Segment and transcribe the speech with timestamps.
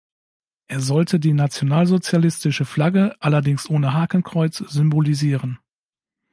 [0.67, 5.59] Er sollte die nationalsozialistische Flagge, allerdings ohne Hakenkreuz, symbolisieren.